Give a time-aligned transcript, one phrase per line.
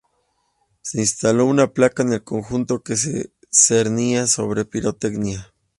[0.81, 5.53] Se instaló una placa en el conjunto, que se cernía sobre pirotecnia.